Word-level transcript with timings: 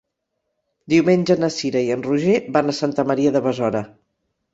Diumenge 0.93 1.35
na 1.43 1.49
Cira 1.55 1.83
i 1.87 1.91
en 1.95 2.05
Roger 2.07 2.37
van 2.57 2.73
a 2.73 2.75
Santa 2.79 3.05
Maria 3.11 3.35
de 3.37 3.43
Besora. 3.49 3.83